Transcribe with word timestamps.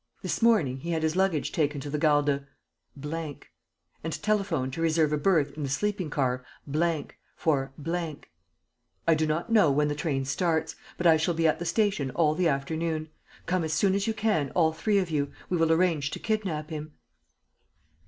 This 0.23 0.41
morning 0.41 0.79
he 0.79 0.89
had 0.93 1.03
his 1.03 1.15
luggage 1.15 1.51
taken 1.51 1.79
to 1.81 1.89
the 1.91 1.99
Gare 1.99 2.23
de 2.23 2.47
and 4.03 4.23
telephoned 4.23 4.73
to 4.73 4.81
reserve 4.81 5.13
a 5.13 5.17
berth 5.19 5.51
in 5.55 5.61
the 5.61 5.69
sleeping 5.69 6.09
car 6.09 6.43
for 7.35 7.71
"I 9.07 9.13
do 9.13 9.27
not 9.27 9.51
know 9.51 9.69
when 9.69 9.89
the 9.89 9.93
train 9.93 10.25
starts. 10.25 10.75
But 10.97 11.05
I 11.05 11.17
shall 11.17 11.35
be 11.35 11.47
at 11.47 11.59
the 11.59 11.65
station 11.65 12.09
all 12.15 12.33
the 12.33 12.47
afternoon. 12.49 13.11
Come 13.45 13.63
as 13.63 13.73
soon 13.73 13.93
as 13.93 14.07
you 14.07 14.15
can, 14.15 14.49
all 14.55 14.73
three 14.73 14.97
of 14.97 15.11
you. 15.11 15.31
We 15.49 15.57
will 15.57 15.71
arrange 15.71 16.09
to 16.09 16.17
kidnap 16.19 16.71
him." 16.71 16.93